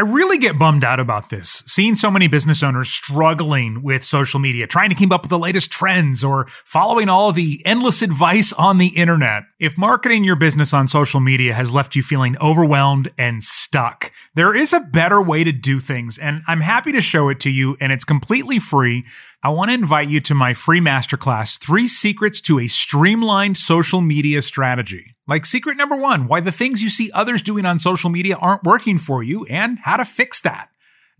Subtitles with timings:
[0.00, 4.40] I really get bummed out about this, seeing so many business owners struggling with social
[4.40, 8.54] media, trying to keep up with the latest trends or following all the endless advice
[8.54, 9.42] on the internet.
[9.60, 14.56] If marketing your business on social media has left you feeling overwhelmed and stuck, there
[14.56, 17.76] is a better way to do things, and I'm happy to show it to you,
[17.78, 19.04] and it's completely free.
[19.42, 24.00] I want to invite you to my free masterclass, Three Secrets to a Streamlined Social
[24.00, 25.14] Media Strategy.
[25.28, 28.64] Like secret number one, why the things you see others doing on social media aren't
[28.64, 30.69] working for you and how to fix that.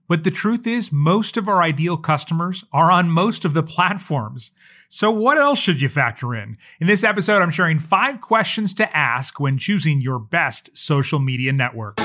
[0.07, 4.51] But the truth is, most of our ideal customers are on most of the platforms.
[4.87, 6.57] So, what else should you factor in?
[6.79, 11.51] In this episode, I'm sharing five questions to ask when choosing your best social media
[11.51, 11.99] network.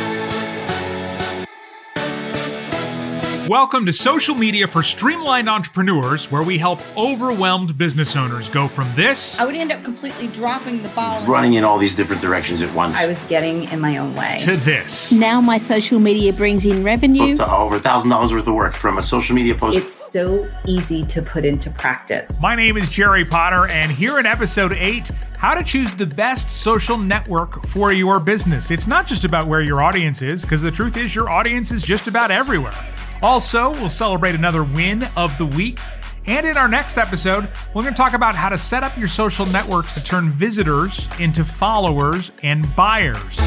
[3.50, 8.86] Welcome to Social Media for Streamlined Entrepreneurs, where we help overwhelmed business owners go from
[8.94, 9.40] this.
[9.40, 11.26] I would end up completely dropping the ball.
[11.26, 13.02] Running in all these different directions at once.
[13.02, 14.36] I was getting in my own way.
[14.38, 15.10] To this.
[15.10, 17.34] Now my social media brings in revenue.
[17.34, 19.78] To over a thousand dollars worth of work from a social media post.
[19.78, 22.40] It's so easy to put into practice.
[22.40, 26.50] My name is Jerry Potter, and here in episode eight, how to choose the best
[26.52, 28.70] social network for your business.
[28.70, 31.82] It's not just about where your audience is, because the truth is, your audience is
[31.82, 32.78] just about everywhere.
[33.22, 35.78] Also, we'll celebrate another win of the week.
[36.26, 39.08] And in our next episode, we're going to talk about how to set up your
[39.08, 43.38] social networks to turn visitors into followers and buyers.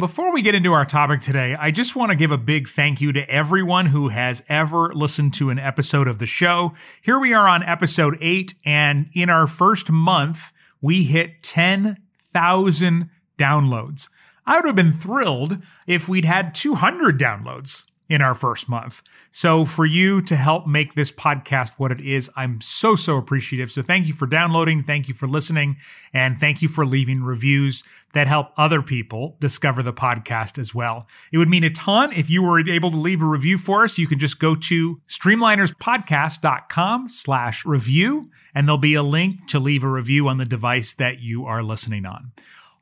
[0.00, 3.00] Before we get into our topic today, I just want to give a big thank
[3.00, 6.74] you to everyone who has ever listened to an episode of the show.
[7.00, 14.08] Here we are on episode eight, and in our first month, we hit 10,000 downloads.
[14.46, 19.02] I would have been thrilled if we'd had 200 downloads in our first month.
[19.32, 23.72] So, for you to help make this podcast what it is, I'm so, so appreciative.
[23.72, 25.76] So, thank you for downloading, thank you for listening,
[26.12, 27.82] and thank you for leaving reviews
[28.14, 31.06] that help other people discover the podcast as well.
[31.32, 33.98] It would mean a ton if you were able to leave a review for us.
[33.98, 39.84] You can just go to streamlinerspodcast.com slash review, and there'll be a link to leave
[39.84, 42.32] a review on the device that you are listening on.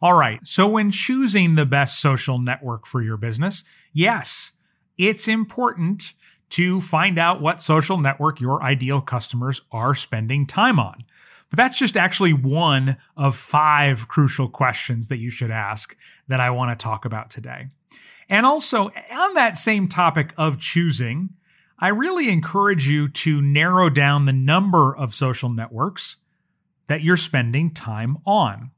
[0.05, 0.47] All right.
[0.47, 4.53] So when choosing the best social network for your business, yes,
[4.99, 6.13] it's important
[6.51, 11.05] to find out what social network your ideal customers are spending time on.
[11.49, 15.97] But that's just actually one of five crucial questions that you should ask
[16.29, 17.69] that I want to talk about today.
[18.29, 21.31] And also, on that same topic of choosing,
[21.79, 26.19] I really encourage you to narrow down the number of social networks
[26.89, 28.71] that you're spending time on.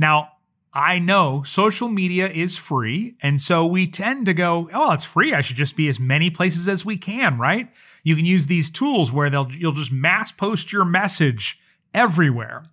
[0.00, 0.30] Now,
[0.74, 3.14] I know social media is free.
[3.22, 5.32] And so we tend to go, oh, it's free.
[5.32, 7.70] I should just be as many places as we can, right?
[8.02, 11.60] You can use these tools where they'll, you'll just mass post your message
[11.94, 12.64] everywhere.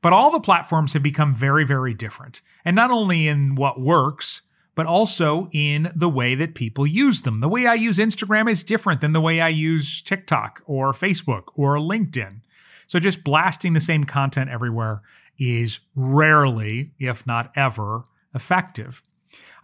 [0.00, 2.40] But all the platforms have become very, very different.
[2.64, 4.42] And not only in what works,
[4.76, 7.40] but also in the way that people use them.
[7.40, 11.48] The way I use Instagram is different than the way I use TikTok or Facebook
[11.54, 12.40] or LinkedIn.
[12.86, 15.02] So just blasting the same content everywhere
[15.40, 19.02] is rarely, if not ever, effective.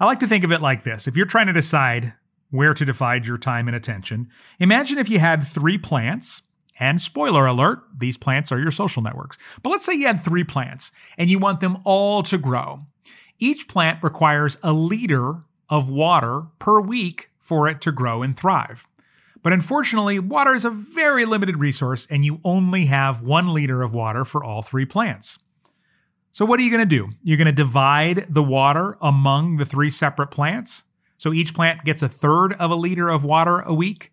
[0.01, 2.15] I like to think of it like this if you're trying to decide
[2.51, 4.29] where to divide your time and attention,
[4.59, 6.43] imagine if you had three plants.
[6.79, 9.39] And spoiler alert, these plants are your social networks.
[9.63, 12.85] But let's say you had three plants and you want them all to grow.
[13.39, 18.87] Each plant requires a liter of water per week for it to grow and thrive.
[19.43, 23.95] But unfortunately, water is a very limited resource and you only have one liter of
[23.95, 25.39] water for all three plants.
[26.37, 27.13] So, what are you going to do?
[27.23, 30.85] You're going to divide the water among the three separate plants.
[31.17, 34.13] So each plant gets a third of a liter of water a week.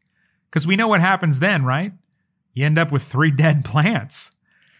[0.50, 1.92] Because we know what happens then, right?
[2.54, 4.31] You end up with three dead plants.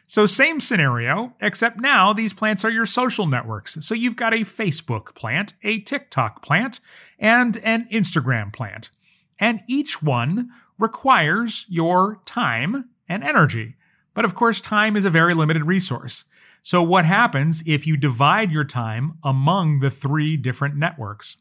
[0.06, 3.78] So, same scenario, except now these plants are your social networks.
[3.86, 6.80] So, you've got a Facebook plant, a TikTok plant,
[7.19, 8.90] and an Instagram plant.
[9.38, 10.50] And each one
[10.80, 13.75] requires your time and energy.
[14.13, 16.24] But of course, time is a very limited resource.
[16.65, 21.36] So, what happens if you divide your time among the three different networks?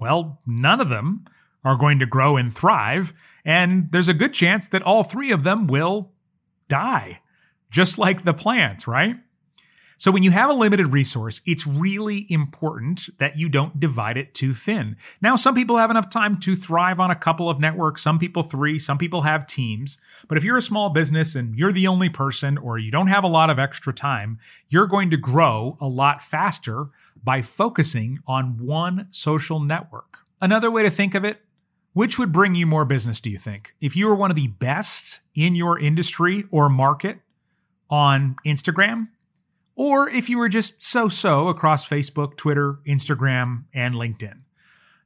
[0.00, 1.26] Well, none of them
[1.62, 3.12] are going to grow and thrive,
[3.44, 6.12] and there's a good chance that all three of them will
[6.66, 7.20] die,
[7.70, 9.16] just like the plant, right?
[10.00, 14.32] So when you have a limited resource, it's really important that you don't divide it
[14.32, 14.96] too thin.
[15.20, 18.44] Now, some people have enough time to thrive on a couple of networks, some people
[18.44, 19.98] three, some people have teams.
[20.28, 23.24] But if you're a small business and you're the only person or you don't have
[23.24, 26.86] a lot of extra time, you're going to grow a lot faster
[27.22, 30.18] by focusing on one social network.
[30.40, 31.40] Another way to think of it
[31.92, 33.74] which would bring you more business, do you think?
[33.80, 37.18] If you were one of the best in your industry or market
[37.90, 39.08] on Instagram,
[39.78, 44.40] or if you were just so so across Facebook, Twitter, Instagram, and LinkedIn.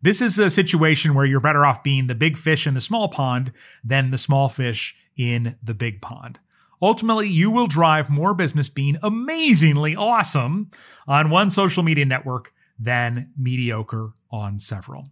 [0.00, 3.08] This is a situation where you're better off being the big fish in the small
[3.08, 3.52] pond
[3.84, 6.40] than the small fish in the big pond.
[6.80, 10.70] Ultimately, you will drive more business being amazingly awesome
[11.06, 15.10] on one social media network than mediocre on several.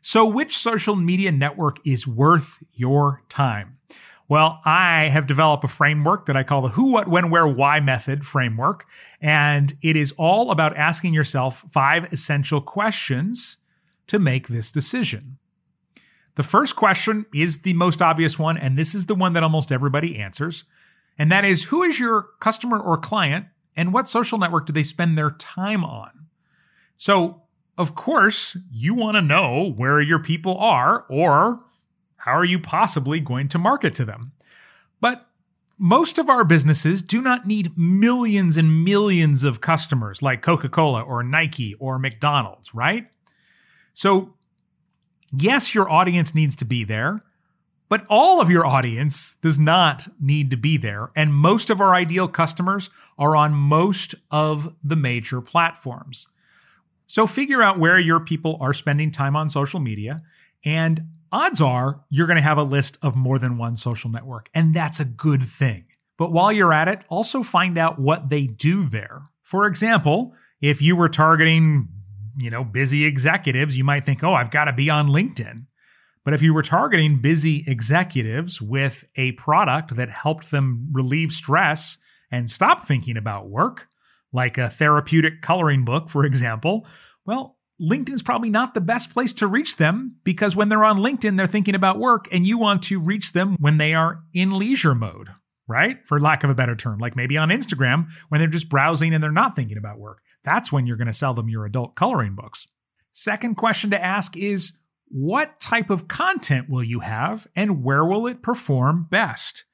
[0.00, 3.76] So, which social media network is worth your time?
[4.28, 7.80] Well, I have developed a framework that I call the who, what, when, where, why
[7.80, 8.86] method framework.
[9.20, 13.58] And it is all about asking yourself five essential questions
[14.06, 15.38] to make this decision.
[16.34, 19.70] The first question is the most obvious one, and this is the one that almost
[19.70, 20.64] everybody answers.
[21.18, 23.46] And that is who is your customer or client,
[23.76, 26.26] and what social network do they spend their time on?
[26.96, 27.42] So,
[27.76, 31.64] of course, you want to know where your people are or
[32.22, 34.30] how are you possibly going to market to them?
[35.00, 35.26] But
[35.76, 41.02] most of our businesses do not need millions and millions of customers like Coca Cola
[41.02, 43.08] or Nike or McDonald's, right?
[43.92, 44.34] So,
[45.36, 47.24] yes, your audience needs to be there,
[47.88, 51.10] but all of your audience does not need to be there.
[51.16, 56.28] And most of our ideal customers are on most of the major platforms.
[57.08, 60.22] So, figure out where your people are spending time on social media
[60.64, 61.00] and
[61.32, 64.74] odds are you're going to have a list of more than one social network, and
[64.74, 65.86] that's a good thing.
[66.18, 69.30] But while you're at it, also find out what they do there.
[69.42, 71.88] For example, if you were targeting,
[72.36, 75.66] you know, busy executives, you might think, "Oh, I've got to be on LinkedIn."
[76.24, 81.98] But if you were targeting busy executives with a product that helped them relieve stress
[82.30, 83.88] and stop thinking about work,
[84.32, 86.86] like a therapeutic coloring book, for example,
[87.26, 91.36] well, LinkedIn's probably not the best place to reach them because when they're on LinkedIn,
[91.36, 94.94] they're thinking about work and you want to reach them when they are in leisure
[94.94, 95.30] mode,
[95.66, 95.98] right?
[96.06, 99.22] For lack of a better term, like maybe on Instagram when they're just browsing and
[99.22, 100.20] they're not thinking about work.
[100.44, 102.66] That's when you're going to sell them your adult coloring books.
[103.12, 104.78] Second question to ask is
[105.08, 109.64] what type of content will you have and where will it perform best?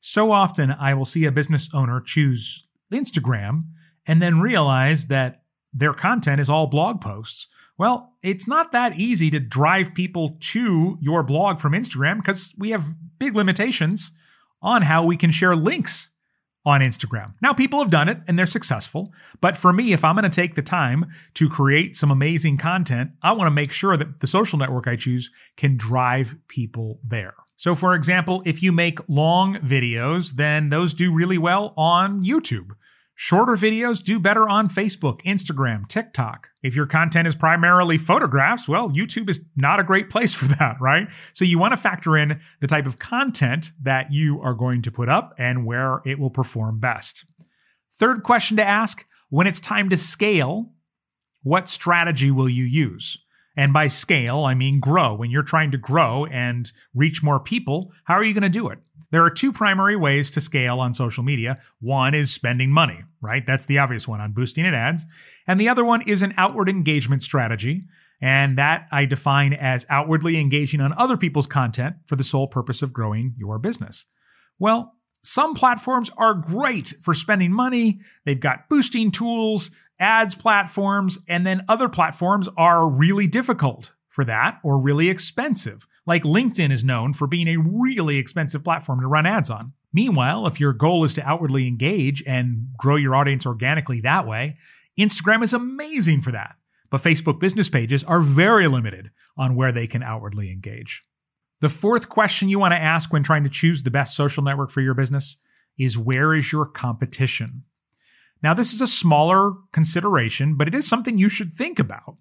[0.00, 3.64] So often I will see a business owner choose Instagram
[4.06, 5.42] and then realize that
[5.72, 7.48] their content is all blog posts
[7.78, 12.70] well, it's not that easy to drive people to your blog from Instagram because we
[12.70, 12.84] have
[13.20, 14.10] big limitations
[14.60, 16.10] on how we can share links
[16.66, 17.34] on Instagram.
[17.40, 19.14] Now, people have done it and they're successful.
[19.40, 23.12] But for me, if I'm going to take the time to create some amazing content,
[23.22, 27.34] I want to make sure that the social network I choose can drive people there.
[27.54, 32.70] So, for example, if you make long videos, then those do really well on YouTube.
[33.20, 36.50] Shorter videos do better on Facebook, Instagram, TikTok.
[36.62, 40.76] If your content is primarily photographs, well, YouTube is not a great place for that,
[40.80, 41.08] right?
[41.32, 44.92] So you want to factor in the type of content that you are going to
[44.92, 47.24] put up and where it will perform best.
[47.92, 50.70] Third question to ask when it's time to scale,
[51.42, 53.18] what strategy will you use?
[53.56, 55.12] And by scale, I mean grow.
[55.12, 58.68] When you're trying to grow and reach more people, how are you going to do
[58.68, 58.78] it?
[59.10, 61.58] There are two primary ways to scale on social media.
[61.80, 63.46] One is spending money, right?
[63.46, 65.06] That's the obvious one on boosting and ads.
[65.46, 67.84] And the other one is an outward engagement strategy.
[68.20, 72.82] And that I define as outwardly engaging on other people's content for the sole purpose
[72.82, 74.06] of growing your business.
[74.58, 78.00] Well, some platforms are great for spending money.
[78.24, 84.58] They've got boosting tools, ads platforms, and then other platforms are really difficult for that
[84.64, 85.86] or really expensive.
[86.08, 89.74] Like LinkedIn is known for being a really expensive platform to run ads on.
[89.92, 94.56] Meanwhile, if your goal is to outwardly engage and grow your audience organically that way,
[94.98, 96.56] Instagram is amazing for that.
[96.88, 101.04] But Facebook business pages are very limited on where they can outwardly engage.
[101.60, 104.70] The fourth question you want to ask when trying to choose the best social network
[104.70, 105.36] for your business
[105.78, 107.64] is where is your competition?
[108.42, 112.16] Now, this is a smaller consideration, but it is something you should think about.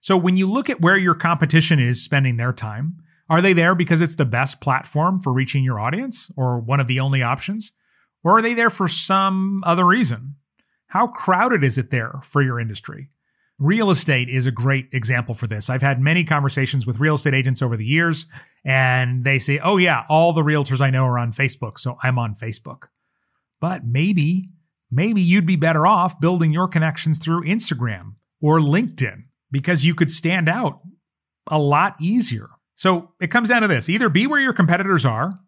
[0.00, 3.74] So, when you look at where your competition is spending their time, are they there
[3.74, 7.72] because it's the best platform for reaching your audience or one of the only options?
[8.24, 10.36] Or are they there for some other reason?
[10.88, 13.10] How crowded is it there for your industry?
[13.58, 15.68] Real estate is a great example for this.
[15.68, 18.26] I've had many conversations with real estate agents over the years,
[18.64, 22.18] and they say, Oh, yeah, all the realtors I know are on Facebook, so I'm
[22.18, 22.84] on Facebook.
[23.60, 24.50] But maybe,
[24.90, 30.10] maybe you'd be better off building your connections through Instagram or LinkedIn because you could
[30.10, 30.80] stand out
[31.50, 32.48] a lot easier.
[32.78, 35.40] So it comes down to this either be where your competitors are,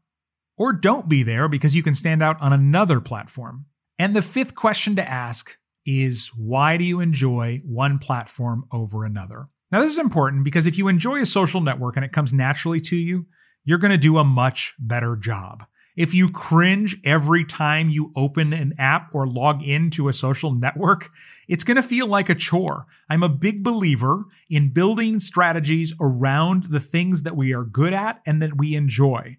[0.59, 3.67] or don't be there because you can stand out on another platform.
[4.01, 5.57] And the fifth question to ask
[5.87, 9.49] is why do you enjoy one platform over another?
[9.71, 12.81] Now, this is important because if you enjoy a social network and it comes naturally
[12.81, 13.27] to you,
[13.65, 15.65] you're going to do a much better job.
[15.97, 21.11] If you cringe every time you open an app or log into a social network,
[21.49, 22.87] it's going to feel like a chore.
[23.09, 28.21] I'm a big believer in building strategies around the things that we are good at
[28.25, 29.39] and that we enjoy.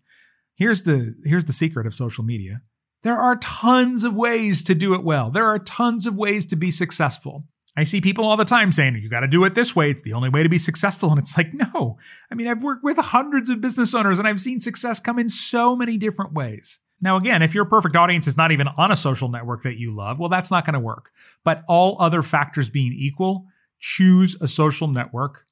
[0.55, 2.61] Here's the here's the secret of social media.
[3.03, 5.31] There are tons of ways to do it well.
[5.31, 7.45] There are tons of ways to be successful.
[7.81, 9.89] I see people all the time saying, you got to do it this way.
[9.89, 11.09] It's the only way to be successful.
[11.09, 11.97] And it's like, no.
[12.31, 15.27] I mean, I've worked with hundreds of business owners and I've seen success come in
[15.27, 16.79] so many different ways.
[17.01, 19.93] Now, again, if your perfect audience is not even on a social network that you
[19.93, 21.09] love, well, that's not going to work.
[21.43, 23.47] But all other factors being equal,
[23.79, 25.47] choose a social network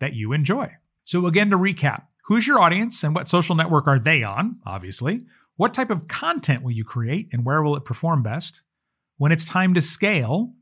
[0.00, 0.72] that you enjoy.
[1.04, 4.58] So, again, to recap, who's your audience and what social network are they on?
[4.66, 5.24] Obviously.
[5.56, 8.62] What type of content will you create and where will it perform best?
[9.16, 10.52] When it's time to scale,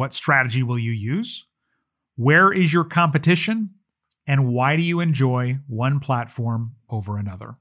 [0.00, 1.44] what strategy will you use?
[2.16, 3.74] Where is your competition?
[4.26, 7.58] And why do you enjoy one platform over another?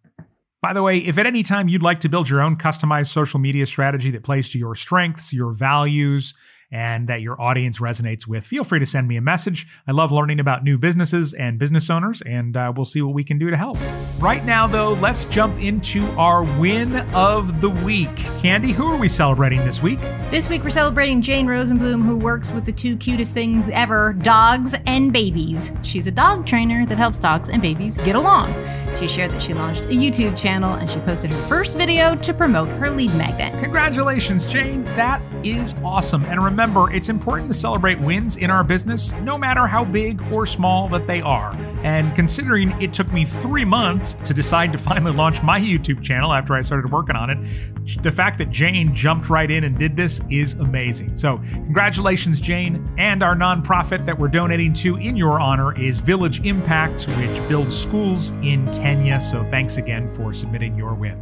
[0.62, 3.41] By the way, if at any time you'd like to build your own customized social
[3.41, 6.34] media strategy that plays to your strengths, your values,
[6.72, 9.68] and that your audience resonates with, feel free to send me a message.
[9.88, 13.24] I love learning about new businesses and business owners, and uh, we'll see what we
[13.24, 13.78] can do to help.
[14.20, 18.16] Right now, though, let's jump into our win of the week.
[18.38, 20.02] Candy, who are we celebrating this week?
[20.30, 24.76] This week, we're celebrating Jane Rosenblum, who works with the two cutest things ever dogs
[24.86, 25.72] and babies.
[25.84, 28.54] She's a dog trainer that helps dogs and babies get along.
[28.98, 32.34] She shared that she launched a YouTube channel and she posted her first video to
[32.34, 33.58] promote her lead magnet.
[33.64, 34.82] Congratulations, Jane.
[34.82, 36.26] That is awesome.
[36.26, 40.46] And remember, it's important to celebrate wins in our business, no matter how big or
[40.46, 41.56] small that they are.
[41.84, 46.34] And considering it took me three months to decide to finally launch my YouTube channel
[46.34, 49.96] after I started working on it, the fact that Jane jumped right in and did
[49.96, 51.16] this is amazing.
[51.16, 52.86] So, congratulations, Jane.
[52.98, 57.75] And our nonprofit that we're donating to in your honor is Village Impact, which builds
[57.75, 59.22] schools in Kenya.
[59.22, 61.22] So, thanks again for submitting your win.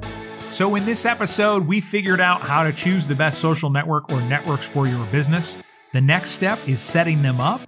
[0.49, 4.19] So, in this episode, we figured out how to choose the best social network or
[4.21, 5.57] networks for your business.
[5.93, 7.61] The next step is setting them up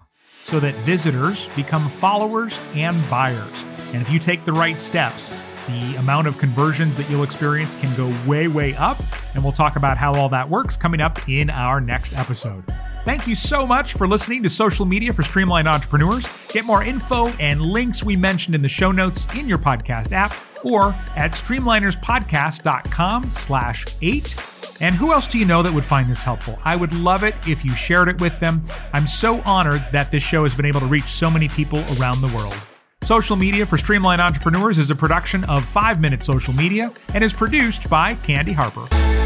[0.43, 3.65] so that visitors become followers and buyers.
[3.93, 5.36] And if you take the right steps,
[5.67, 8.98] the amount of conversions that you'll experience can go way, way up.
[9.36, 12.63] And we'll talk about how all that works coming up in our next episode.
[13.05, 16.27] Thank you so much for listening to Social Media for Streamlined Entrepreneurs.
[16.51, 20.33] Get more info and links we mentioned in the show notes in your podcast app
[20.63, 24.35] or at streamlinerspodcast.com slash eight.
[24.81, 26.57] And who else do you know that would find this helpful?
[26.63, 28.61] I would love it if you shared it with them.
[28.93, 32.21] I'm so honored that this show has been able to reach so many people around
[32.21, 32.55] the world.
[33.01, 37.33] Social Media for Streamlined Entrepreneurs is a production of 5 Minute Social Media and is
[37.33, 39.18] produced by Candy Harper.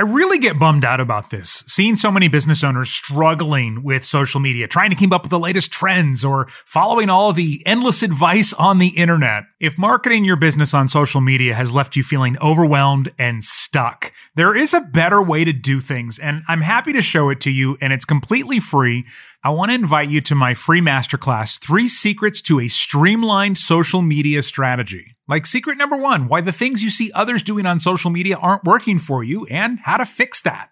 [0.00, 4.38] I really get bummed out about this, seeing so many business owners struggling with social
[4.38, 8.52] media, trying to keep up with the latest trends or following all the endless advice
[8.52, 9.46] on the internet.
[9.58, 14.54] If marketing your business on social media has left you feeling overwhelmed and stuck, there
[14.54, 17.76] is a better way to do things, and I'm happy to show it to you,
[17.80, 19.04] and it's completely free.
[19.44, 24.02] I want to invite you to my free masterclass, Three Secrets to a Streamlined Social
[24.02, 25.14] Media Strategy.
[25.28, 28.64] Like secret number one, why the things you see others doing on social media aren't
[28.64, 30.70] working for you and how to fix that.